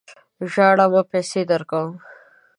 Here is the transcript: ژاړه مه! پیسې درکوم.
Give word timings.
ژاړه 0.51 0.85
مه! 0.93 1.01
پیسې 1.11 1.41
درکوم. 1.51 1.91